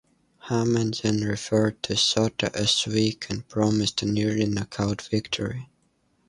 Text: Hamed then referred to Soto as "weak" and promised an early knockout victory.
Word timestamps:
Hamed 0.49 1.01
then 1.03 1.21
referred 1.23 1.83
to 1.83 1.95
Soto 1.95 2.49
as 2.55 2.87
"weak" 2.87 3.27
and 3.29 3.47
promised 3.47 4.01
an 4.01 4.17
early 4.17 4.47
knockout 4.47 5.03
victory. 5.11 5.69